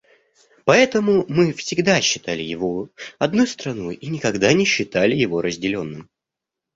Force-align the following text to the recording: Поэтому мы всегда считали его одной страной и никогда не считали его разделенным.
Поэтому 0.65 1.25
мы 1.27 1.53
всегда 1.53 2.01
считали 2.01 2.41
его 2.41 2.89
одной 3.19 3.45
страной 3.45 3.93
и 3.93 4.07
никогда 4.07 4.51
не 4.51 4.65
считали 4.65 5.15
его 5.15 5.43
разделенным. 5.43 6.09